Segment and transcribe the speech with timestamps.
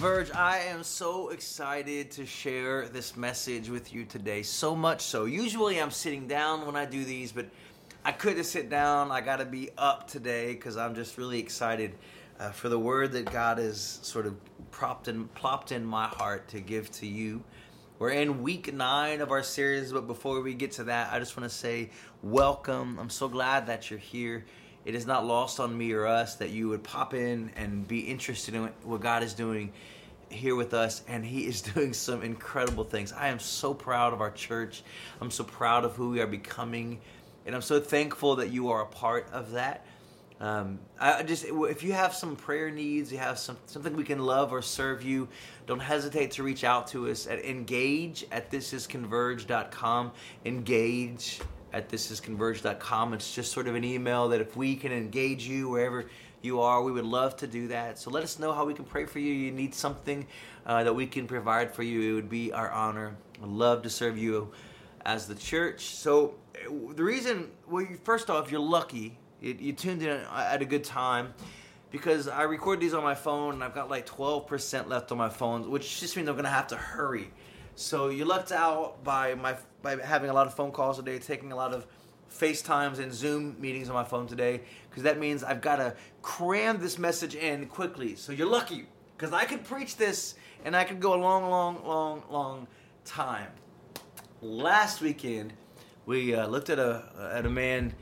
[0.00, 4.42] Converge, I am so excited to share this message with you today.
[4.42, 5.26] So much so.
[5.26, 7.44] Usually I'm sitting down when I do these, but
[8.02, 9.10] I couldn't sit down.
[9.10, 11.92] I got to be up today because I'm just really excited
[12.38, 14.36] uh, for the word that God has sort of
[14.70, 17.44] propped and plopped in my heart to give to you.
[17.98, 21.36] We're in week nine of our series, but before we get to that, I just
[21.36, 21.90] want to say
[22.22, 22.98] welcome.
[22.98, 24.46] I'm so glad that you're here
[24.84, 28.00] it is not lost on me or us that you would pop in and be
[28.00, 29.72] interested in what God is doing
[30.30, 33.12] here with us and he is doing some incredible things.
[33.12, 34.82] I am so proud of our church.
[35.20, 37.00] I'm so proud of who we are becoming
[37.46, 39.86] and i'm so thankful that you are a part of that.
[40.40, 44.20] Um, I just if you have some prayer needs, you have some something we can
[44.20, 45.28] love or serve you,
[45.66, 50.12] don't hesitate to reach out to us at engage at thisisconverge.com.
[50.46, 51.40] Engage
[51.72, 53.14] at thisisconverge.com.
[53.14, 56.06] It's just sort of an email that if we can engage you wherever
[56.42, 57.98] you are, we would love to do that.
[57.98, 59.32] So let us know how we can pray for you.
[59.32, 60.26] You need something
[60.66, 62.12] uh, that we can provide for you.
[62.12, 63.16] It would be our honor.
[63.42, 64.52] I'd love to serve you
[65.04, 65.86] as the church.
[65.86, 66.34] So
[66.68, 69.18] the reason, well, first off, you're lucky.
[69.40, 71.34] You, you tuned in at a good time
[71.90, 75.28] because I record these on my phone and I've got like 12% left on my
[75.28, 77.30] phone, which just means I'm going to have to hurry.
[77.74, 81.52] So you left out by my by having a lot of phone calls today, taking
[81.52, 81.86] a lot of
[82.30, 86.78] FaceTimes and Zoom meetings on my phone today, because that means I've got to cram
[86.78, 88.14] this message in quickly.
[88.14, 91.84] So you're lucky, because I could preach this and I could go a long, long,
[91.84, 92.66] long, long
[93.04, 93.48] time.
[94.42, 95.52] Last weekend,
[96.06, 97.94] we uh, looked at a at a man,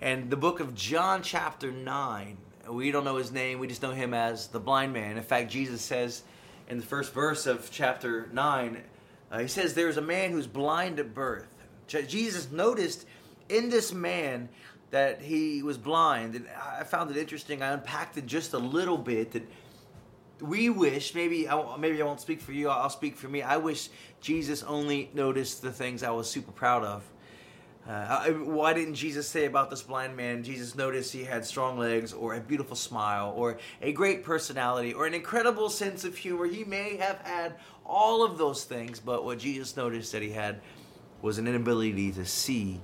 [0.00, 2.36] and the book of John, chapter nine.
[2.68, 3.58] We don't know his name.
[3.58, 5.16] We just know him as the blind man.
[5.16, 6.22] In fact, Jesus says
[6.68, 8.82] in the first verse of chapter nine
[9.30, 11.46] uh, he says there's a man who's blind at birth.
[11.86, 13.06] Jesus noticed
[13.48, 14.48] in this man
[14.90, 17.62] that he was blind, and I found it interesting.
[17.62, 19.42] I unpacked it just a little bit that
[20.40, 22.68] we wish maybe I, maybe I won't speak for you.
[22.68, 23.42] I'll speak for me.
[23.42, 23.88] I wish
[24.20, 27.04] Jesus only noticed the things I was super proud of.
[27.88, 30.42] Uh, why didn't Jesus say about this blind man?
[30.42, 35.06] Jesus noticed he had strong legs, or a beautiful smile, or a great personality, or
[35.06, 36.46] an incredible sense of humor.
[36.46, 37.56] He may have had
[37.90, 40.60] all of those things, but what Jesus noticed that he had
[41.20, 42.80] was an inability to see.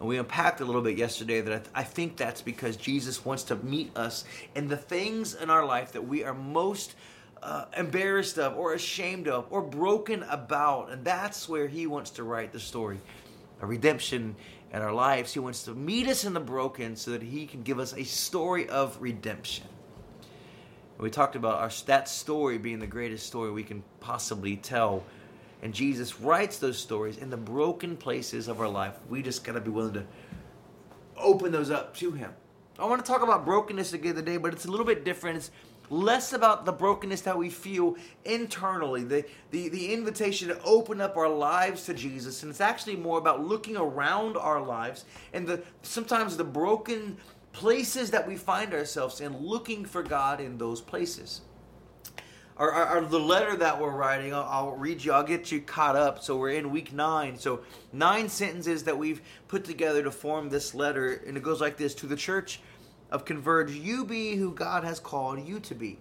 [0.00, 3.24] And we unpacked a little bit yesterday that I, th- I think that's because Jesus
[3.24, 4.24] wants to meet us
[4.54, 6.94] in the things in our life that we are most
[7.42, 10.90] uh, embarrassed of, or ashamed of, or broken about.
[10.90, 13.00] And that's where he wants to write the story
[13.60, 14.36] a redemption
[14.72, 15.32] in our lives.
[15.32, 18.04] He wants to meet us in the broken so that He can give us a
[18.04, 19.66] story of redemption.
[20.98, 25.04] We talked about our, that story being the greatest story we can possibly tell.
[25.62, 28.94] And Jesus writes those stories in the broken places of our life.
[29.08, 30.04] We just got to be willing to
[31.16, 32.32] open those up to Him.
[32.78, 35.38] I want to talk about brokenness again today, but it's a little bit different.
[35.38, 35.50] It's
[35.88, 41.16] less about the brokenness that we feel internally, the, the, the invitation to open up
[41.16, 42.42] our lives to Jesus.
[42.42, 47.16] And it's actually more about looking around our lives and the sometimes the broken
[47.56, 51.40] places that we find ourselves in, looking for God in those places.
[52.58, 55.62] Our, our, our, the letter that we're writing, I'll, I'll, read you, I'll get you
[55.62, 56.22] caught up.
[56.22, 57.38] So we're in week nine.
[57.38, 57.62] So,
[57.94, 61.22] nine sentences that we've put together to form this letter.
[61.26, 62.60] And it goes like this To the church
[63.10, 65.98] of Converge, you be who God has called you to be.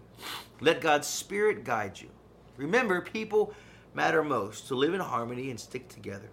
[0.59, 2.09] Let God's Spirit guide you.
[2.57, 3.53] Remember, people
[3.93, 6.29] matter most to live in harmony and stick together.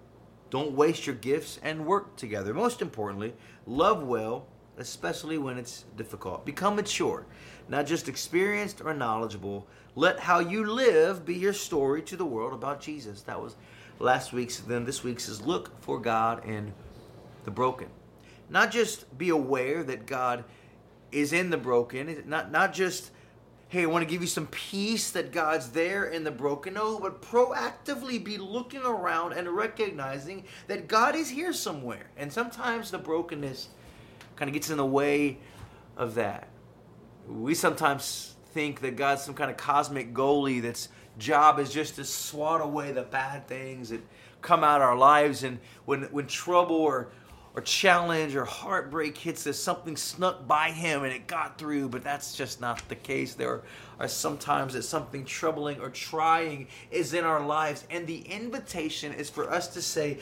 [0.51, 2.53] Don't waste your gifts and work together.
[2.53, 3.35] Most importantly,
[3.67, 4.47] love well,
[4.79, 6.45] especially when it's difficult.
[6.45, 7.27] Become mature,
[7.69, 9.67] not just experienced or knowledgeable.
[9.95, 13.23] Let how you live be your story to the world about Jesus.
[13.23, 13.57] That was
[13.99, 14.59] last week's.
[14.61, 16.73] Then this week's is look for God in
[17.45, 17.89] the broken.
[18.49, 20.45] Not just be aware that God
[21.11, 22.23] is in the broken.
[22.27, 23.11] Not not just
[23.73, 26.75] hey, I want to give you some peace that God's there in the broken.
[26.75, 32.11] No, but proactively be looking around and recognizing that God is here somewhere.
[32.19, 33.71] And sometimes the brokenness
[34.43, 35.39] kind of gets in the way
[35.97, 36.49] of that.
[37.29, 42.05] We sometimes think that God's some kind of cosmic goalie that's job is just to
[42.05, 44.01] swat away the bad things that
[44.41, 47.13] come out our lives and when when trouble or
[47.55, 52.03] or challenge or heartbreak hits us, something snuck by him and it got through, but
[52.03, 53.35] that's just not the case.
[53.35, 53.63] There
[54.01, 59.31] are sometimes that something troubling or trying is in our lives, and the invitation is
[59.31, 60.19] for us to say,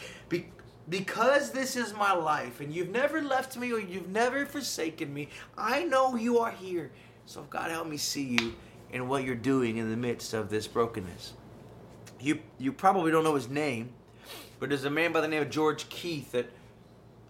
[0.91, 5.29] because this is my life and you've never left me or you've never forsaken me,
[5.57, 6.91] I know you are here.
[7.27, 8.55] So God help me see you
[8.93, 11.35] in what you're doing in the midst of this brokenness.
[12.19, 13.91] You you probably don't know his name,
[14.59, 16.51] but there's a man by the name of George Keith that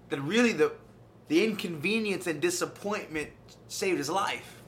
[0.08, 0.72] that really the,
[1.28, 3.30] the inconvenience and disappointment
[3.68, 4.59] saved his life.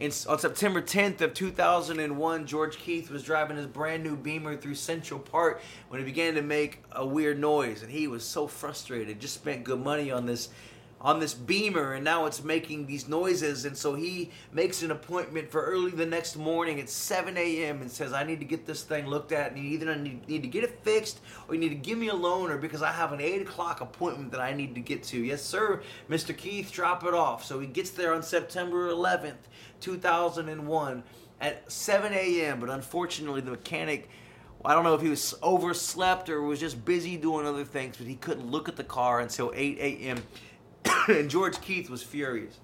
[0.00, 4.76] In, on September 10th of 2001, George Keith was driving his brand new Beamer through
[4.76, 9.20] Central Park when it began to make a weird noise, and he was so frustrated.
[9.20, 10.48] Just spent good money on this
[11.02, 15.50] on this beamer and now it's making these noises and so he makes an appointment
[15.50, 18.82] for early the next morning at 7 a.m and says i need to get this
[18.82, 21.70] thing looked at and you either need, need to get it fixed or you need
[21.70, 24.52] to give me a loan or because i have an 8 o'clock appointment that i
[24.52, 25.80] need to get to yes sir
[26.10, 29.48] mr keith drop it off so he gets there on september 11th
[29.80, 31.02] 2001
[31.40, 34.08] at 7 a.m but unfortunately the mechanic
[34.64, 38.06] I don't know if he was overslept or was just busy doing other things, but
[38.06, 40.22] he couldn't look at the car until 8 a.m.
[41.08, 42.60] and George Keith was furious.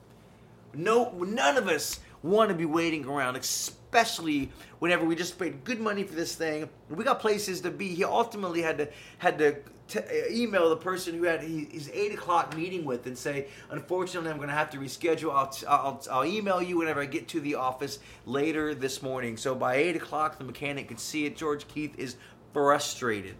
[0.74, 5.80] No, none of us want to be waiting around, especially whenever we just paid good
[5.80, 6.68] money for this thing.
[6.90, 7.94] We got places to be.
[7.94, 9.56] He ultimately had to had to
[9.88, 14.30] t- uh, email the person who had his eight o'clock meeting with and say, "Unfortunately,
[14.30, 15.32] I'm going to have to reschedule.
[15.32, 19.54] I'll, I'll I'll email you whenever I get to the office later this morning." So
[19.54, 21.36] by eight o'clock, the mechanic could see it.
[21.36, 22.16] George Keith is
[22.52, 23.36] frustrated.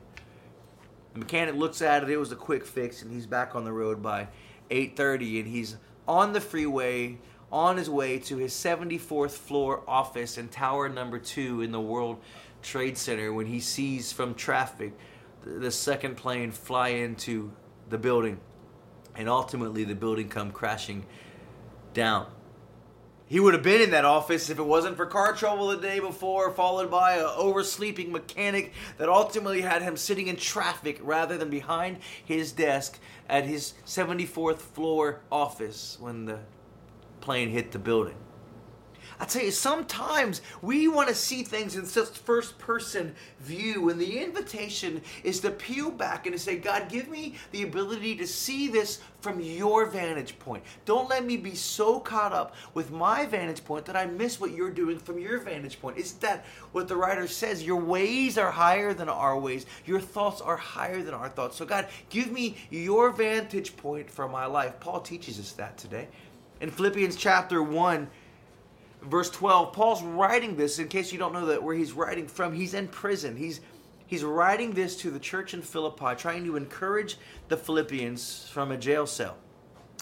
[1.14, 2.10] The mechanic looks at it.
[2.10, 4.28] It was a quick fix, and he's back on the road by
[4.70, 5.76] 8:30 and he's
[6.06, 7.19] on the freeway
[7.50, 12.20] on his way to his 74th floor office in tower number 2 in the World
[12.62, 14.92] Trade Center when he sees from traffic
[15.46, 17.52] the second plane fly into
[17.88, 18.40] the building
[19.14, 21.06] and ultimately the building come crashing
[21.94, 22.26] down.
[23.28, 25.98] He would have been in that office if it wasn't for car trouble the day
[25.98, 31.50] before, followed by an oversleeping mechanic that ultimately had him sitting in traffic rather than
[31.50, 36.38] behind his desk at his 74th floor office when the
[37.20, 38.16] plane hit the building.
[39.18, 43.98] I tell you, sometimes we want to see things in such first person view, and
[43.98, 48.26] the invitation is to peel back and to say, God, give me the ability to
[48.26, 50.62] see this from your vantage point.
[50.84, 54.52] Don't let me be so caught up with my vantage point that I miss what
[54.52, 55.96] you're doing from your vantage point.
[55.96, 57.64] Isn't that what the writer says?
[57.64, 61.56] Your ways are higher than our ways, your thoughts are higher than our thoughts.
[61.56, 64.78] So, God, give me your vantage point for my life.
[64.78, 66.08] Paul teaches us that today.
[66.60, 68.08] In Philippians chapter 1,
[69.02, 72.52] verse 12 paul's writing this in case you don't know that where he's writing from
[72.52, 73.37] he's in prison.
[73.37, 73.60] He's
[74.06, 78.76] he's writing this to the church in philippi trying to encourage the philippians from a
[78.76, 79.37] jail cell.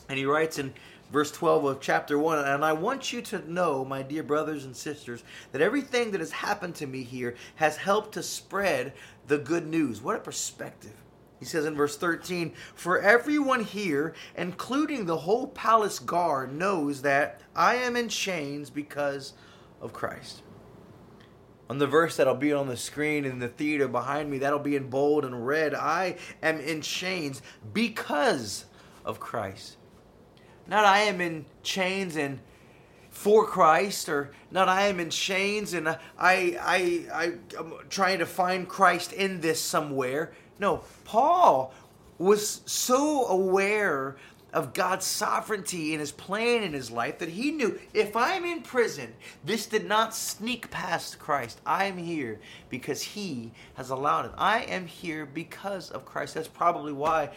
[0.08, 0.74] And he writes in
[1.12, 4.74] verse 12 of chapter 1 and i want you to know my dear brothers and
[4.74, 8.92] sisters that everything that has happened to me here has helped to spread
[9.26, 10.02] the good news.
[10.02, 11.03] What a perspective
[11.38, 17.40] he says in verse 13, For everyone here, including the whole palace guard, knows that
[17.54, 19.34] I am in chains because
[19.80, 20.42] of Christ.
[21.68, 24.76] On the verse that'll be on the screen in the theater behind me, that'll be
[24.76, 25.74] in bold and red.
[25.74, 27.42] I am in chains
[27.72, 28.66] because
[29.04, 29.76] of Christ.
[30.66, 32.40] Not I am in chains and
[33.10, 38.26] for Christ, or not I am in chains and I I I I'm trying to
[38.26, 40.32] find Christ in this somewhere.
[40.58, 41.72] No, Paul
[42.18, 44.16] was so aware
[44.52, 48.62] of God's sovereignty and his plan in his life that he knew if I'm in
[48.62, 49.12] prison,
[49.44, 51.60] this did not sneak past Christ.
[51.66, 52.38] I am here
[52.70, 54.30] because he has allowed it.
[54.38, 56.34] I am here because of Christ.
[56.34, 57.30] That's probably why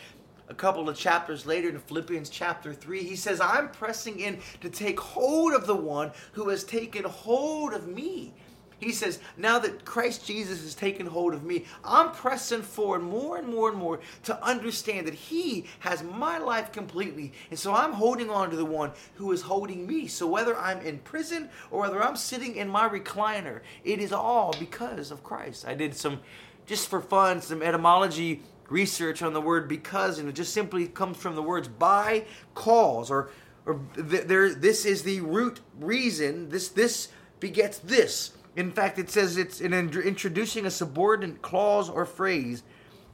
[0.47, 4.69] a couple of chapters later in Philippians chapter 3, he says, I'm pressing in to
[4.69, 8.31] take hold of the one who has taken hold of me.
[8.79, 13.37] He says, now that Christ Jesus has taken hold of me, I'm pressing forward more
[13.37, 17.33] and more and more to understand that He has my life completely.
[17.49, 20.07] And so I'm holding on to the one who is holding me.
[20.07, 24.53] So whether I'm in prison or whether I'm sitting in my recliner, it is all
[24.59, 25.67] because of Christ.
[25.67, 26.19] I did some,
[26.67, 31.17] just for fun, some etymology research on the word because, and it just simply comes
[31.17, 33.29] from the words by cause or
[33.65, 37.09] or there this is the root reason this this
[37.41, 42.63] begets this in fact, it says it's in introducing a subordinate clause or phrase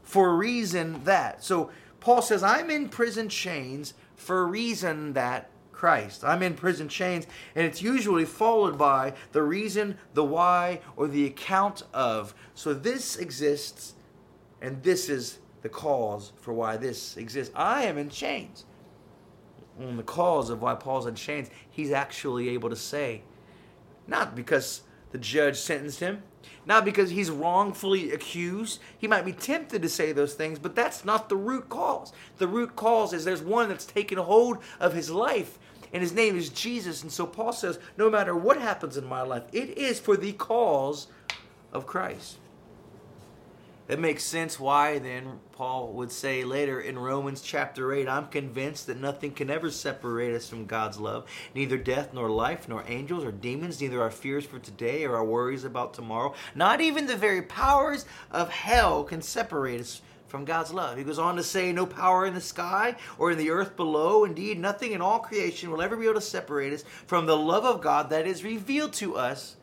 [0.02, 1.44] for a reason that.
[1.44, 1.70] So
[2.00, 6.24] Paul says, I'm in prison chains for a reason that Christ.
[6.24, 11.26] I'm in prison chains, and it's usually followed by the reason, the why, or the
[11.26, 12.34] account of.
[12.56, 13.96] So this exists,
[14.62, 17.54] and this is the cause for why this exists.
[17.54, 18.64] I am in chains.
[19.78, 23.24] On the cause of why Paul's in chains, he's actually able to say,
[24.08, 24.84] not because
[25.14, 26.24] the judge sentenced him.
[26.66, 28.80] Not because he's wrongfully accused.
[28.98, 32.12] He might be tempted to say those things, but that's not the root cause.
[32.38, 35.60] The root cause is there's one that's taken hold of his life,
[35.94, 37.04] and his name is Jesus.
[37.04, 40.34] And so Paul says, no matter what happens in my life, it is for the
[40.34, 41.08] cause
[41.72, 42.38] of Christ.
[43.90, 48.88] It makes sense why then Paul would say later in Romans chapter 8, I'm convinced
[48.88, 53.26] that nothing can ever separate us from God's love, neither death nor life, nor angels
[53.26, 56.34] or demons, neither our fears for today or our worries about tomorrow.
[56.56, 60.98] Not even the very powers of hell can separate us from God's love.
[60.98, 64.24] He goes on to say, No power in the sky or in the earth below,
[64.24, 67.66] indeed, nothing in all creation will ever be able to separate us from the love
[67.66, 69.58] of God that is revealed to us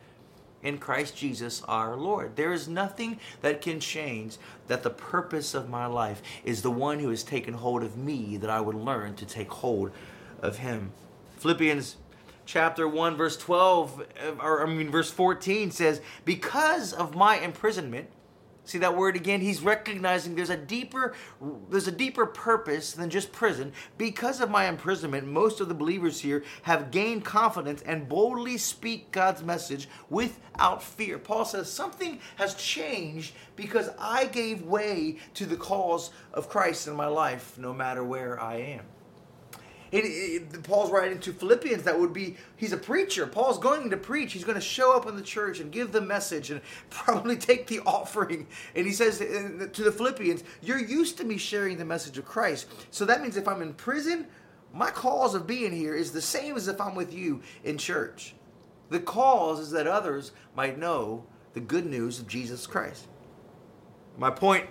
[0.62, 2.37] in Christ Jesus our Lord.
[2.37, 4.37] There is nothing that can change
[4.69, 8.37] that the purpose of my life is the one who has taken hold of me
[8.37, 9.90] that I would learn to take hold
[10.43, 10.93] of him.
[11.38, 11.97] Philippians
[12.47, 18.09] chapter 1 verse 12 uh, or I mean verse 14 says, "Because of my imprisonment,
[18.64, 19.40] See that word again?
[19.40, 21.14] He's recognizing there's a deeper
[21.71, 23.73] there's a deeper purpose than just prison.
[23.99, 29.11] Because of my imprisonment, most of the believers here have gained confidence and boldly speak
[29.11, 31.19] God's message without fear.
[31.19, 36.95] Paul says something has changed because I gave way to the cause of Christ in
[36.95, 38.85] my life no matter where I am.
[39.92, 43.26] It, it, Paul's writing to Philippians that would be, he's a preacher.
[43.26, 44.32] Paul's going to preach.
[44.32, 47.66] He's going to show up in the church and give the message and probably take
[47.66, 48.47] the offering.
[48.76, 52.25] And he says uh, to the Philippians, You're used to me sharing the message of
[52.25, 52.66] Christ.
[52.90, 54.26] So that means if I'm in prison,
[54.73, 58.35] my cause of being here is the same as if I'm with you in church.
[58.90, 63.06] The cause is that others might know the good news of Jesus Christ.
[64.16, 64.66] My point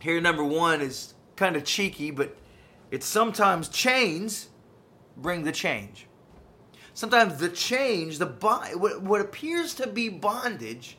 [0.00, 2.36] here, number one, is kind of cheeky, but
[2.94, 4.50] it's sometimes chains
[5.16, 6.06] bring the change.
[6.92, 10.96] Sometimes the change, the what, what appears to be bondage,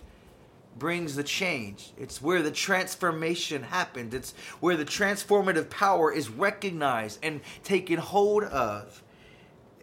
[0.78, 1.94] brings the change.
[1.98, 4.14] It's where the transformation happens.
[4.14, 9.02] It's where the transformative power is recognized and taken hold of.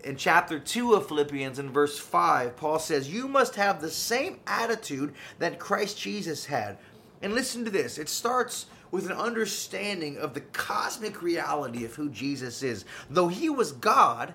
[0.05, 4.41] In chapter 2 of Philippians, in verse 5, Paul says, You must have the same
[4.47, 6.77] attitude that Christ Jesus had.
[7.23, 12.09] And listen to this it starts with an understanding of the cosmic reality of who
[12.09, 12.85] Jesus is.
[13.11, 14.35] Though he was God,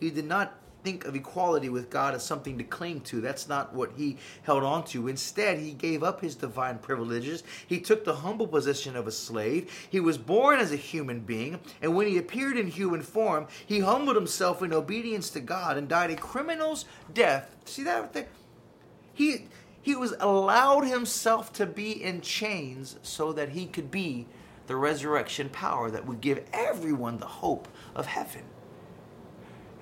[0.00, 3.20] he did not think of equality with God as something to cling to.
[3.20, 5.06] That's not what he held on to.
[5.06, 7.44] Instead, he gave up his divine privileges.
[7.64, 9.70] He took the humble position of a slave.
[9.88, 13.78] He was born as a human being, and when he appeared in human form, he
[13.78, 16.84] humbled himself in obedience to God and died a criminal's
[17.14, 17.54] death.
[17.64, 18.26] See that?
[19.14, 19.46] He
[19.82, 24.26] he was allowed himself to be in chains so that he could be
[24.68, 28.44] the resurrection power that would give everyone the hope of heaven.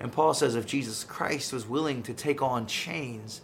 [0.01, 3.43] And Paul says if Jesus Christ was willing to take on chains,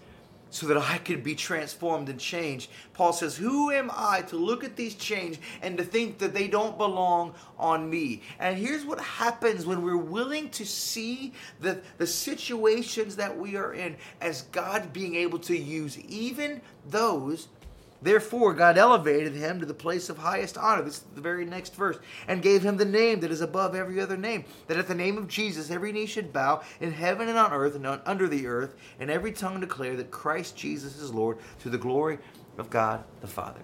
[0.57, 2.71] so that I could be transformed and changed.
[2.95, 6.49] Paul says, Who am I to look at these chains and to think that they
[6.49, 8.23] don't belong on me?
[8.39, 13.75] And here's what happens when we're willing to see the, the situations that we are
[13.75, 17.49] in as God being able to use even those
[18.07, 20.83] Therefore, God elevated him to the place of highest honor.
[20.83, 21.99] This is the very next verse.
[22.29, 24.45] And gave him the name that is above every other name.
[24.69, 27.75] That at the name of Jesus, every knee should bow in heaven and on earth
[27.75, 31.79] and under the earth, and every tongue declare that Christ Jesus is Lord to the
[31.79, 32.19] glory
[32.59, 33.59] of God the Father.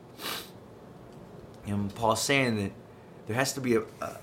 [1.64, 2.72] And Paul's saying that
[3.28, 4.16] there has to be a, a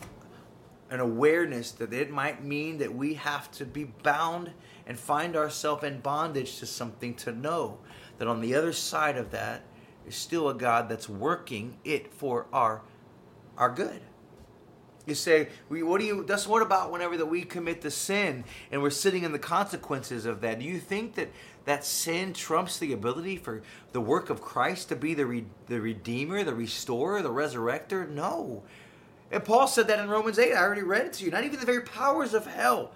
[0.90, 4.52] an awareness that it might mean that we have to be bound
[4.86, 7.78] and find ourselves in bondage to something to know
[8.18, 9.62] that on the other side of that
[10.08, 12.82] is still a God that's working it for our
[13.58, 14.02] our good.
[15.06, 16.24] You say, what do you?
[16.24, 20.26] That's what about whenever that we commit the sin and we're sitting in the consequences
[20.26, 20.60] of that?
[20.60, 21.30] Do you think that
[21.66, 25.82] that sin trumps the ability for the work of Christ to be the re, the
[25.82, 28.08] redeemer, the restorer, the resurrector?
[28.08, 28.64] No.
[29.32, 30.54] And Paul said that in Romans eight.
[30.54, 31.32] I already read it to you.
[31.32, 32.92] Not even the very powers of hell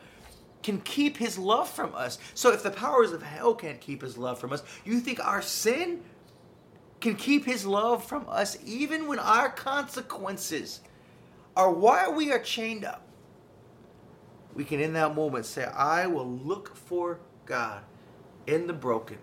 [0.61, 2.19] can keep His love from us.
[2.35, 5.41] So if the powers of hell can't keep His love from us, you think our
[5.41, 6.01] sin
[7.03, 10.79] can keep his love from us even when our consequences
[11.55, 13.05] are why we are chained up.
[14.55, 17.83] We can in that moment say, I will look for God
[18.47, 19.17] in the broken,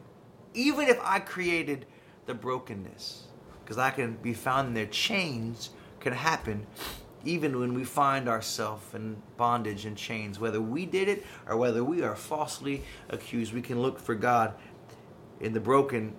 [0.53, 1.87] even if I created
[2.27, 3.25] the brokenness.
[3.65, 4.87] Because I can be found in there.
[4.87, 5.71] Chains
[6.01, 6.67] can happen
[7.25, 10.39] even when we find ourselves in bondage and chains.
[10.39, 14.55] Whether we did it or whether we are falsely accused, we can look for God
[15.41, 16.15] in the broken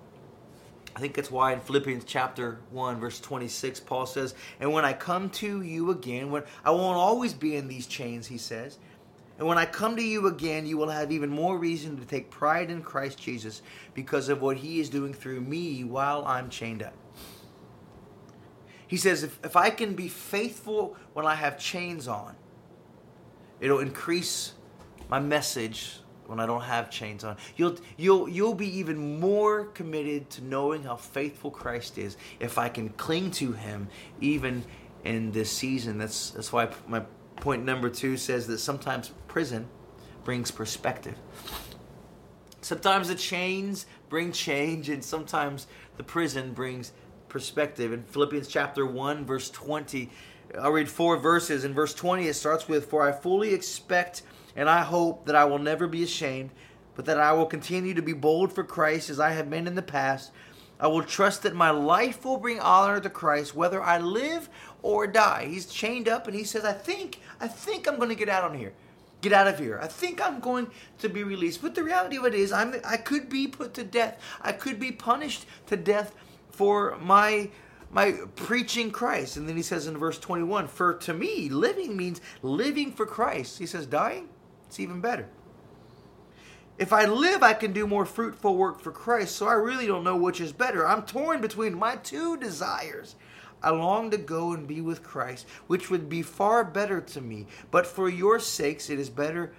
[0.96, 4.94] I think that's why in Philippians chapter 1, verse 26, Paul says, And when I
[4.94, 8.78] come to you again, when I won't always be in these chains, he says,
[9.42, 12.30] and when I come to you again, you will have even more reason to take
[12.30, 13.64] pride in Christ Jesus
[13.96, 16.94] because of what he is doing through me while I'm chained up.
[18.86, 22.36] He says, if, if I can be faithful when I have chains on,
[23.60, 24.54] it'll increase
[25.10, 27.36] my message when I don't have chains on.
[27.58, 32.70] You'll you'll you'll be even more committed to knowing how faithful Christ is if I
[32.70, 33.90] can cling to him
[34.22, 34.64] even
[35.04, 35.98] in this season.
[35.98, 37.02] That's that's why my
[37.36, 39.68] point number 2 says that sometimes prison
[40.24, 41.16] brings perspective.
[42.62, 46.94] Sometimes the chains bring change and sometimes the prison brings
[47.28, 47.92] perspective.
[47.92, 50.10] In Philippians chapter 1 verse 20,
[50.60, 51.66] I'll read four verses.
[51.66, 54.22] In verse 20 it starts with for I fully expect
[54.56, 56.52] and I hope that I will never be ashamed,
[56.96, 59.76] but that I will continue to be bold for Christ as I have been in
[59.76, 60.32] the past.
[60.80, 64.50] I will trust that my life will bring honor to Christ whether I live
[64.82, 65.46] or die.
[65.46, 68.44] He's chained up and he says, I think, I think I'm going to get out
[68.44, 68.74] on here.
[69.22, 69.80] Get out of here.
[69.80, 70.68] I think I'm going
[70.98, 71.62] to be released.
[71.62, 74.20] But the reality of it is I'm I could be put to death.
[74.42, 76.16] I could be punished to death
[76.50, 77.52] for my
[77.92, 79.38] my preaching Christ.
[79.38, 83.60] And then he says in verse 21, for to me living means living for Christ.
[83.60, 84.30] He says dying
[84.72, 85.28] it's even better.
[86.78, 90.06] If I live, I can do more fruitful work for Christ, so I really don't
[90.06, 90.88] know which is better.
[90.88, 93.18] I'm torn between my two desires.
[93.62, 97.48] I long to go and be with Christ, which would be far better to me.
[97.70, 99.52] But for your sakes, it is better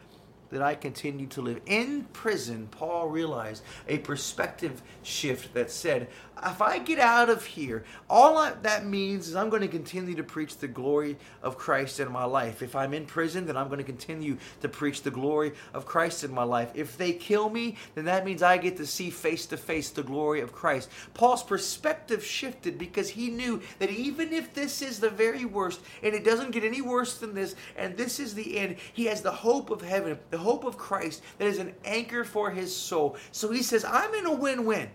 [0.52, 1.60] that I continue to live.
[1.66, 6.08] In prison, Paul realized a perspective shift that said,
[6.44, 10.14] if I get out of here, all I, that means is I'm going to continue
[10.16, 12.62] to preach the glory of Christ in my life.
[12.62, 16.24] If I'm in prison, then I'm going to continue to preach the glory of Christ
[16.24, 16.72] in my life.
[16.74, 20.02] If they kill me, then that means I get to see face to face the
[20.02, 20.90] glory of Christ.
[21.14, 26.14] Paul's perspective shifted because he knew that even if this is the very worst, and
[26.14, 29.30] it doesn't get any worse than this, and this is the end, he has the
[29.30, 33.16] hope of heaven, the hope of Christ that is an anchor for his soul.
[33.30, 34.90] So he says, I'm in a win win.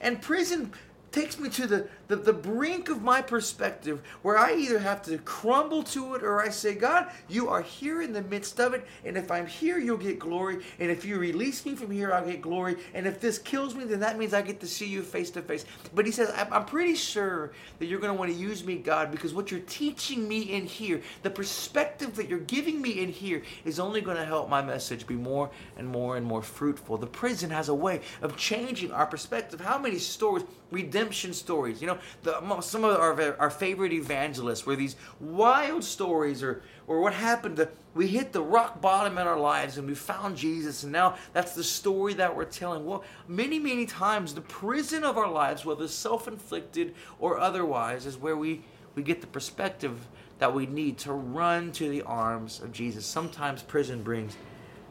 [0.00, 0.72] And prison
[1.14, 5.16] takes me to the, the, the brink of my perspective where I either have to
[5.18, 8.84] crumble to it or I say, God, you are here in the midst of it.
[9.04, 10.58] And if I'm here, you'll get glory.
[10.80, 12.76] And if you release me from here, I'll get glory.
[12.94, 15.42] And if this kills me, then that means I get to see you face to
[15.42, 15.64] face.
[15.94, 19.12] But he says, I'm pretty sure that you're going to want to use me, God,
[19.12, 23.42] because what you're teaching me in here, the perspective that you're giving me in here,
[23.64, 26.98] is only going to help my message be more and more and more fruitful.
[26.98, 29.60] The prison has a way of changing our perspective.
[29.60, 34.76] How many stories, redemption stories, you know, the, some of our, our favorite evangelists were
[34.76, 39.38] these wild stories or, or what happened to, we hit the rock bottom in our
[39.38, 42.84] lives and we found Jesus and now that's the story that we're telling.
[42.84, 48.36] Well, many, many times the prison of our lives, whether self-inflicted or otherwise, is where
[48.36, 48.62] we,
[48.94, 49.98] we get the perspective
[50.38, 53.06] that we need to run to the arms of Jesus.
[53.06, 54.36] Sometimes prison brings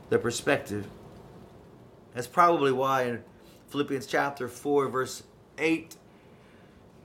[0.09, 0.87] the perspective.
[2.13, 3.23] That's probably why in
[3.67, 5.23] Philippians chapter 4, verse
[5.57, 5.95] 8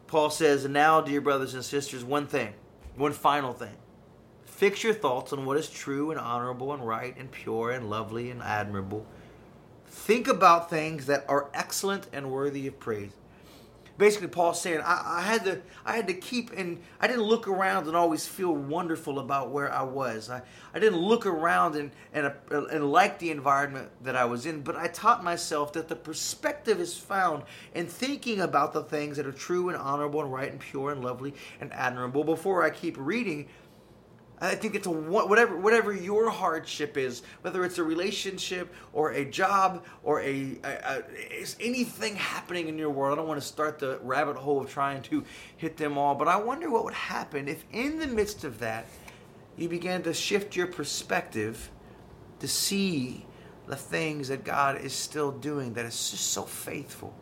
[0.09, 2.55] Paul says, now, dear brothers and sisters, one thing,
[2.97, 3.77] one final thing.
[4.47, 8.31] Fix your thoughts on what is true and honorable and right and pure and lovely
[8.31, 9.07] and admirable.
[9.87, 13.13] Think about things that are excellent and worthy of praise
[13.99, 17.49] basically Paul's saying I, I, had to I had to keep and I didn't look
[17.49, 20.31] around and always feel wonderful about where I was.
[20.31, 20.41] I,
[20.73, 24.63] I didn't look around and, and uh, and like the environment that I was in,
[24.63, 27.43] but I taught myself that the perspective is found
[27.75, 31.05] in thinking about the things that are true and honorable and right and pure and
[31.05, 32.25] lovely and admirable.
[32.25, 33.49] Before I keep reading,
[34.41, 39.25] I think it's a whatever whatever your hardship is, whether it's a relationship or a
[39.25, 41.03] job or a, a, a
[41.61, 43.15] anything happening in your world.
[43.15, 45.25] I don't want to start the rabbit hole of trying to
[45.57, 48.87] hit them all, but I wonder what would happen if, in the midst of that,
[49.57, 51.71] you began to shift your perspective
[52.39, 53.27] to see
[53.67, 57.13] the things that God is still doing that is just so faithful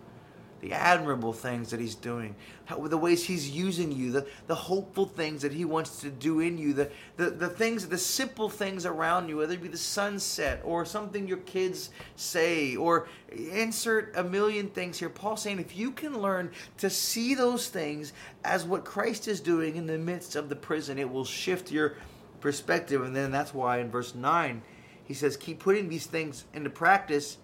[0.61, 5.07] the admirable things that he's doing, how, the ways he's using you, the, the hopeful
[5.07, 8.87] things that he wants to do in you, the, the, the things, the simple things
[8.87, 14.25] around you, whether it be the sunset or something your kids say, or insert a
[14.25, 15.11] million things here.
[15.11, 18.12] Paul's saying if you can learn to see those things
[18.45, 21.97] as what Christ is doing in the midst of the prison, it will shift your
[22.40, 23.03] perspective.
[23.03, 24.62] And then that's why in verse 9,
[25.05, 27.38] he says, keep putting these things into practice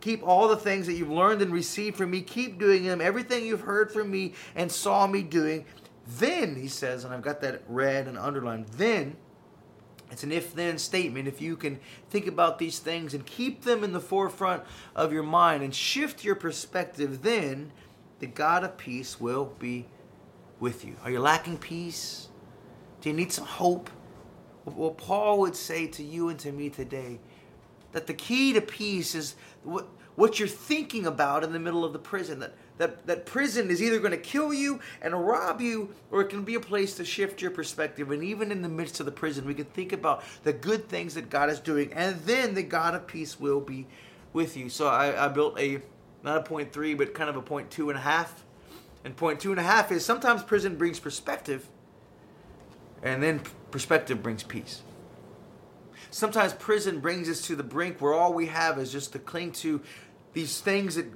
[0.00, 3.00] Keep all the things that you've learned and received from me, keep doing them.
[3.00, 5.64] Everything you've heard from me and saw me doing.
[6.18, 9.16] Then, he says, and I've got that red and underlined, then,
[10.10, 11.28] it's an if then statement.
[11.28, 14.64] If you can think about these things and keep them in the forefront
[14.96, 17.70] of your mind and shift your perspective, then
[18.18, 19.86] the God of peace will be
[20.58, 20.96] with you.
[21.04, 22.28] Are you lacking peace?
[23.00, 23.88] Do you need some hope?
[24.64, 27.20] Well, Paul would say to you and to me today
[27.92, 31.92] that the key to peace is what, what you're thinking about in the middle of
[31.92, 32.40] the prison.
[32.40, 36.30] That that, that prison is either going to kill you and rob you, or it
[36.30, 38.10] can be a place to shift your perspective.
[38.10, 41.14] And even in the midst of the prison, we can think about the good things
[41.14, 43.86] that God is doing, and then the God of peace will be
[44.32, 44.70] with you.
[44.70, 45.82] So I, I built a
[46.22, 48.44] not a point three, but kind of a point two and a half.
[49.04, 51.68] And point two and a half is sometimes prison brings perspective,
[53.02, 54.82] and then perspective brings peace.
[56.10, 59.52] Sometimes prison brings us to the brink where all we have is just to cling
[59.52, 59.80] to
[60.32, 61.06] these things that,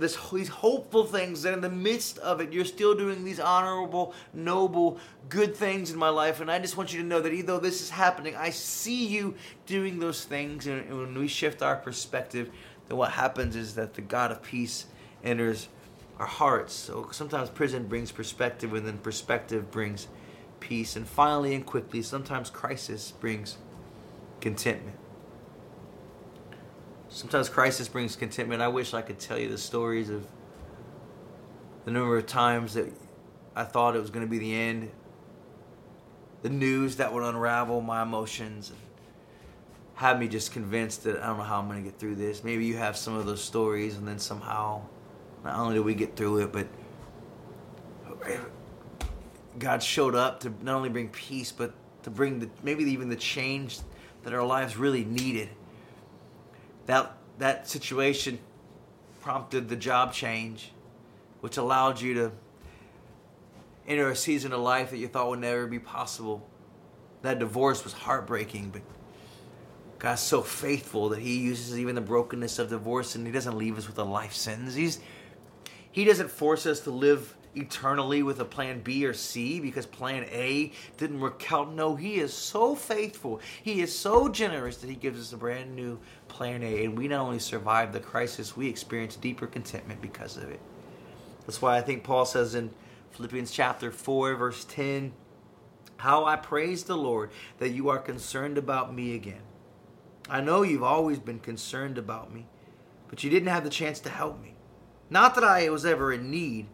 [0.00, 4.14] this, these hopeful things that in the midst of it you're still doing these honorable
[4.32, 6.40] noble good things in my life.
[6.40, 9.06] And i just want you to know that even though this is happening i see
[9.06, 9.34] you
[9.66, 10.66] doing those things.
[10.66, 12.50] And, and when we shift our perspective
[12.88, 14.86] then what happens is that the god of peace
[15.24, 15.68] enters
[16.18, 16.72] our hearts.
[16.72, 20.08] So sometimes prison brings perspective and then perspective brings
[20.60, 20.96] peace.
[20.96, 23.58] And finally and quickly sometimes crisis brings
[24.40, 24.96] contentment
[27.16, 28.60] Sometimes crisis brings contentment.
[28.60, 30.26] I wish I could tell you the stories of
[31.86, 32.92] the number of times that
[33.54, 34.90] I thought it was going to be the end,
[36.42, 38.78] the news that would unravel my emotions, and
[39.94, 42.44] have me just convinced that I don't know how I'm going to get through this.
[42.44, 44.82] Maybe you have some of those stories, and then somehow,
[45.42, 46.66] not only did we get through it, but
[49.58, 51.72] God showed up to not only bring peace, but
[52.02, 53.78] to bring the, maybe even the change
[54.26, 55.48] that our lives really needed
[56.86, 58.40] that that situation
[59.20, 60.72] prompted the job change,
[61.42, 62.32] which allowed you to
[63.86, 66.44] enter a season of life that you thought would never be possible.
[67.22, 68.82] That divorce was heartbreaking, but
[70.00, 73.78] God's so faithful that He uses even the brokenness of divorce and He doesn't leave
[73.78, 74.74] us with a life sentence.
[74.74, 74.98] He's
[75.92, 80.24] He doesn't force us to live eternally with a plan B or C because plan
[80.24, 81.72] A didn't work out.
[81.72, 83.40] No, He is so faithful.
[83.62, 86.84] He is so generous that He gives us a brand new plan A.
[86.84, 90.60] And we not only survive the crisis, we experience deeper contentment because of it.
[91.46, 92.70] That's why I think Paul says in
[93.12, 95.12] Philippians chapter 4, verse 10,
[95.98, 99.42] How I praise the Lord that you are concerned about me again.
[100.28, 102.46] I know you've always been concerned about me,
[103.08, 104.56] but you didn't have the chance to help me.
[105.08, 106.66] Not that I was ever in need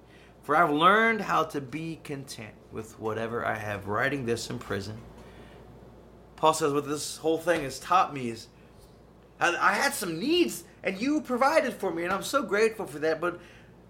[0.42, 3.86] for I've learned how to be content with whatever I have.
[3.86, 4.98] Writing this in prison.
[6.36, 8.48] Paul says, What this whole thing has taught me is
[9.40, 13.20] I had some needs and you provided for me, and I'm so grateful for that.
[13.20, 13.40] But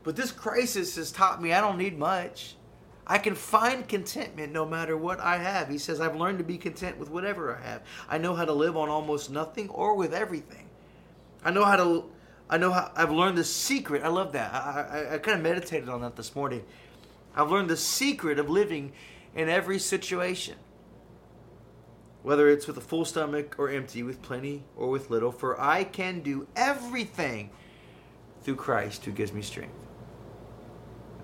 [0.02, 2.56] but this crisis has taught me I don't need much.
[3.06, 5.68] I can find contentment no matter what I have.
[5.68, 7.82] He says, I've learned to be content with whatever I have.
[8.08, 10.68] I know how to live on almost nothing or with everything.
[11.44, 12.04] I know how to
[12.48, 14.02] I know how I've learned the secret.
[14.02, 14.52] I love that.
[14.52, 16.64] I, I, I kind of meditated on that this morning.
[17.34, 18.92] I've learned the secret of living
[19.34, 20.56] in every situation,
[22.22, 25.32] whether it's with a full stomach or empty, with plenty or with little.
[25.32, 27.50] For I can do everything
[28.42, 29.74] through Christ who gives me strength.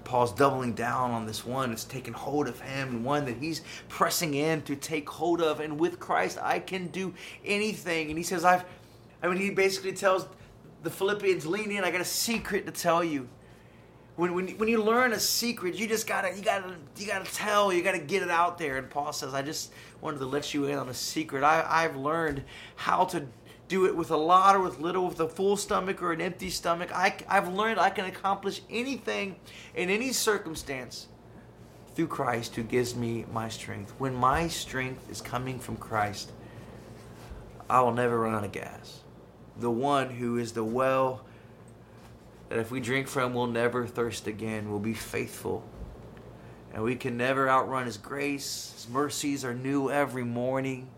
[0.05, 3.61] Paul's doubling down on this one It's taken hold of him, and one that he's
[3.91, 5.61] pressing in to take hold of.
[5.61, 7.13] And with Christ, I can do
[7.45, 8.09] anything.
[8.09, 8.65] And he says, I've,
[9.23, 10.27] I mean, he basically tells
[10.83, 11.85] the Philippians, lean in.
[11.85, 13.29] I got a secret to tell you.
[14.17, 17.73] When, when, when you learn a secret, you just gotta you gotta you gotta tell,
[17.73, 18.77] you gotta get it out there.
[18.77, 21.45] And Paul says, I just wanted to let you in on a secret.
[21.45, 22.43] I, I've learned
[22.75, 23.27] how to
[23.69, 26.51] do it with a lot or with little, with a full stomach or an empty
[26.51, 26.91] stomach.
[26.93, 29.37] I, I've learned I can accomplish anything
[29.77, 31.07] in any circumstance
[31.95, 33.93] through Christ who gives me my strength.
[33.99, 36.33] When my strength is coming from Christ,
[37.69, 39.03] I will never run out of gas
[39.59, 41.25] the one who is the well
[42.49, 44.71] that if we drink from, we'll never thirst again.
[44.71, 45.63] We'll be faithful.
[46.73, 48.73] And we can never outrun His grace.
[48.75, 50.89] His mercies are new every morning.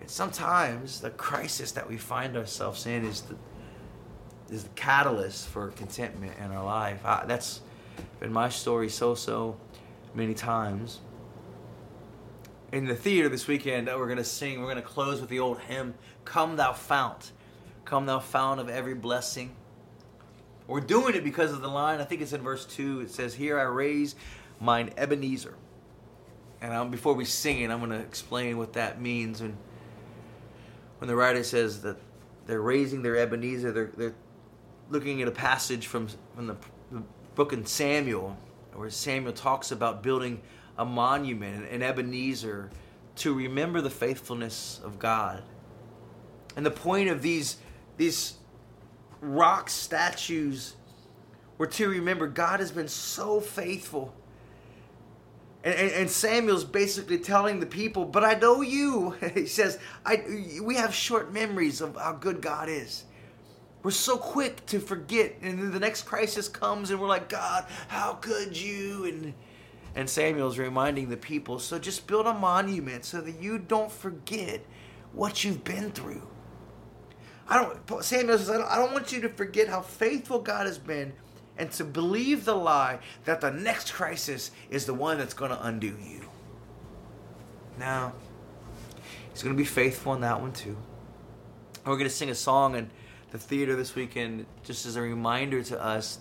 [0.00, 3.36] And sometimes the crisis that we find ourselves in is the,
[4.52, 7.04] is the catalyst for contentment in our life.
[7.04, 7.60] I, that's
[8.20, 9.56] been my story so, so
[10.14, 11.00] many times.
[12.72, 15.38] In the theater this weekend, we're going to sing, we're going to close with the
[15.38, 17.30] old hymn, Come Thou Fount.
[17.86, 19.54] Come thou fount of every blessing.
[20.66, 23.02] We're doing it because of the line, I think it's in verse 2.
[23.02, 24.16] It says, Here I raise
[24.60, 25.54] mine Ebenezer.
[26.60, 29.40] And I'm, before we sing it, I'm going to explain what that means.
[29.40, 29.56] And
[30.98, 31.96] when the writer says that
[32.46, 34.14] they're raising their Ebenezer, they're, they're
[34.90, 36.56] looking at a passage from, from the,
[36.90, 37.02] the
[37.36, 38.36] book in Samuel,
[38.74, 40.40] where Samuel talks about building
[40.76, 42.70] a monument, an Ebenezer,
[43.16, 45.44] to remember the faithfulness of God.
[46.56, 47.58] And the point of these
[47.96, 48.34] these
[49.20, 50.76] rock statues
[51.58, 54.14] were to remember God has been so faithful.
[55.64, 59.10] And, and, and, Samuel's basically telling the people, but I know you.
[59.34, 60.22] he says, I,
[60.62, 63.04] we have short memories of how good God is.
[63.82, 67.66] we're so quick to forget, and then the next crisis comes, and we're like, God,
[67.88, 69.06] how could you?
[69.06, 69.34] And
[69.96, 74.60] and Samuel's reminding the people, so just build a monument so that you don't forget
[75.14, 76.28] what you've been through.
[77.48, 78.04] I don't.
[78.04, 81.12] Samuel says, I don't, I don't want you to forget how faithful God has been,
[81.56, 85.66] and to believe the lie that the next crisis is the one that's going to
[85.66, 86.28] undo you.
[87.78, 88.12] Now,
[89.32, 90.76] he's going to be faithful in that one too.
[91.84, 92.90] we're going to sing a song in
[93.30, 96.18] the theater this weekend, just as a reminder to us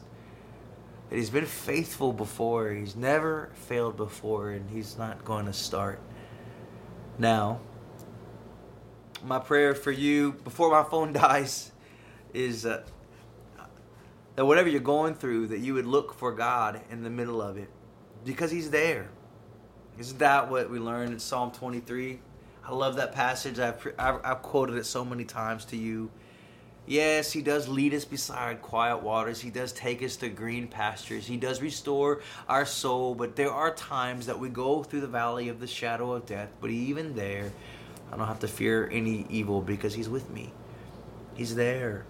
[1.10, 2.72] that he's been faithful before.
[2.72, 6.00] He's never failed before, and he's not going to start
[7.18, 7.62] now
[9.24, 11.72] my prayer for you before my phone dies
[12.34, 12.84] is uh,
[14.36, 17.58] that whatever you're going through, that you would look for God in the middle of
[17.58, 17.70] it
[18.26, 19.10] because He's there.
[19.98, 22.20] Isn't that what we learned in Psalm 23?
[22.68, 23.60] I love that passage.
[23.60, 26.12] I've, I've, I've quoted it so many times to you.
[26.86, 29.40] Yes, He does lead us beside quiet waters.
[29.40, 31.26] He does take us to green pastures.
[31.26, 33.16] He does restore our soul.
[33.16, 36.50] But there are times that we go through the valley of the shadow of death.
[36.60, 37.52] But even there,
[38.12, 40.54] I don't have to fear any evil because He's with me.
[41.36, 42.06] He's there.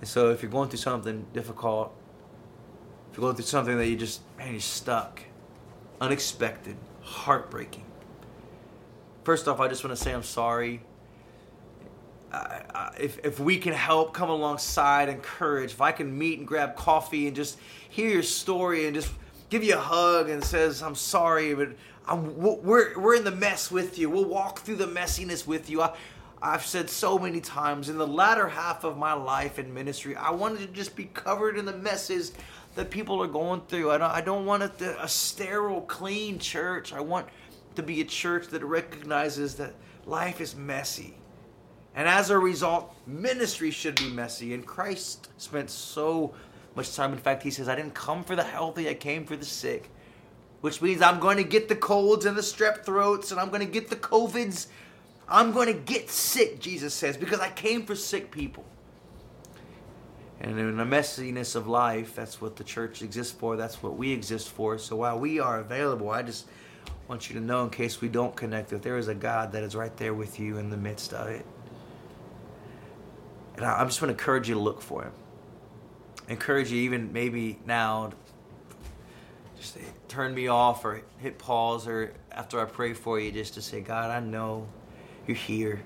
[0.00, 1.94] And so if you're going through something difficult,
[3.10, 5.22] if you're going through something that you just, man, you're stuck,
[6.00, 7.84] unexpected, heartbreaking.
[9.24, 10.82] First off, I just want to say I'm sorry.
[12.32, 16.46] I, I, if, if we can help come alongside, encourage, if I can meet and
[16.46, 19.12] grab coffee and just hear your story and just
[19.50, 21.70] give you a hug and says, I'm sorry, but
[22.06, 24.08] I'm, we're, we're in the mess with you.
[24.08, 25.82] We'll walk through the messiness with you.
[25.82, 25.94] I,
[26.40, 30.30] I've said so many times in the latter half of my life in ministry, I
[30.30, 32.32] wanted to just be covered in the messes
[32.76, 33.90] that people are going through.
[33.90, 36.92] I don't, I don't want a, a sterile, clean church.
[36.92, 37.26] I want
[37.74, 39.74] to be a church that recognizes that
[40.06, 41.14] life is messy.
[41.94, 44.54] And as a result, ministry should be messy.
[44.54, 46.32] And Christ spent so
[46.74, 47.12] much time.
[47.12, 49.90] In fact, he says, I didn't come for the healthy, I came for the sick
[50.60, 53.64] which means I'm going to get the colds and the strep throats and I'm going
[53.64, 54.66] to get the COVIDs.
[55.28, 58.64] I'm going to get sick, Jesus says, because I came for sick people.
[60.40, 63.56] And in the messiness of life, that's what the church exists for.
[63.56, 64.78] That's what we exist for.
[64.78, 66.46] So while we are available, I just
[67.08, 69.62] want you to know, in case we don't connect, that there is a God that
[69.62, 71.44] is right there with you in the midst of it.
[73.56, 75.12] And I, just want to encourage you to look for Him.
[76.30, 78.12] Encourage you, even maybe now,
[79.58, 79.76] just
[80.08, 83.80] turn me off or hit pause or after I pray for you just to say,
[83.80, 84.66] God, I know
[85.26, 85.82] you're here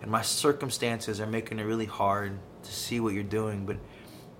[0.00, 3.76] and my circumstances are making it really hard to see what you're doing, but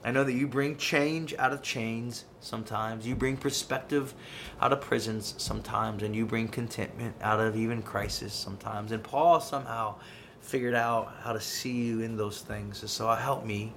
[0.04, 3.06] I know that you bring change out of chains sometimes.
[3.06, 4.14] You bring perspective
[4.60, 8.90] out of prisons sometimes, and you bring contentment out of even crisis sometimes.
[8.90, 9.96] And Paul somehow
[10.40, 12.80] figured out how to see you in those things.
[12.80, 13.72] And so help me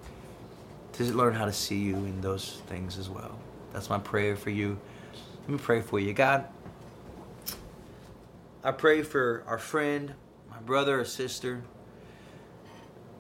[0.98, 3.38] to learn how to see you in those things as well.
[3.74, 4.78] That's my prayer for you.
[5.42, 6.14] Let me pray for you.
[6.14, 6.46] God,
[8.64, 10.14] I pray for our friend,
[10.50, 11.62] my brother or sister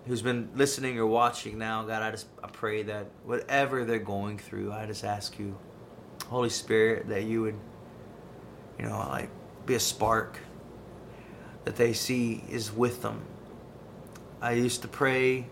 [0.07, 1.83] who's been listening or watching now.
[1.83, 5.57] God, I just I pray that whatever they're going through, I just ask you,
[6.27, 7.59] Holy Spirit, that you would,
[8.79, 9.29] you know, like
[9.65, 10.39] be a spark
[11.65, 13.21] that they see is with them.
[14.41, 15.47] I used to pray,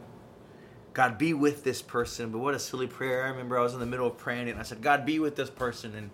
[0.94, 3.24] God, be with this person, but what a silly prayer.
[3.26, 5.36] I remember I was in the middle of praying and I said, God, be with
[5.36, 5.96] this person.
[5.96, 6.10] And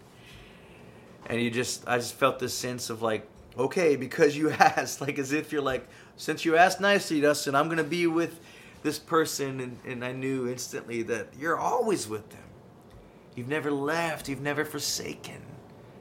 [1.26, 5.20] and you just I just felt this sense of like okay because you asked like
[5.20, 8.39] as if you're like since you asked nicely Dustin I'm gonna be with
[8.82, 9.60] this person.
[9.60, 12.44] And, and I knew instantly that you're always with them.
[13.36, 14.30] You've never left.
[14.30, 15.42] You've never forsaken.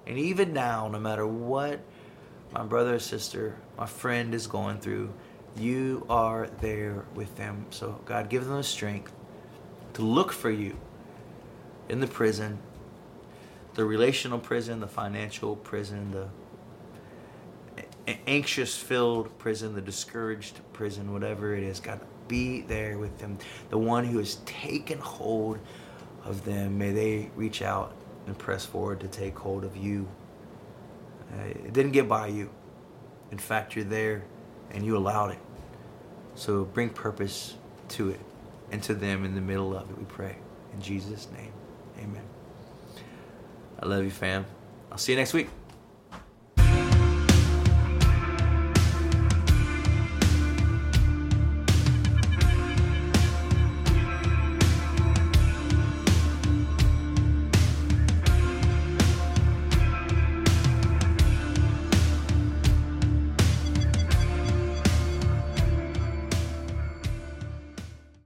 [0.06, 1.80] And even now no matter what
[2.52, 5.12] my brother or sister my friend is going through
[5.56, 9.12] you are there with them so God give them the strength
[9.94, 10.76] to look for you
[11.88, 12.58] in the prison
[13.78, 16.26] the relational prison, the financial prison, the
[18.26, 23.38] anxious filled prison, the discouraged prison, whatever it is, God, be there with them.
[23.70, 25.60] The one who has taken hold
[26.24, 27.94] of them, may they reach out
[28.26, 30.08] and press forward to take hold of you.
[31.32, 32.50] Uh, it didn't get by you.
[33.30, 34.24] In fact, you're there
[34.72, 35.38] and you allowed it.
[36.34, 37.56] So bring purpose
[37.90, 38.20] to it
[38.70, 40.36] and to them in the middle of it, we pray.
[40.72, 41.52] In Jesus' name,
[41.98, 42.22] amen.
[43.80, 44.46] I love you, fam.
[44.90, 45.48] I'll see you next week.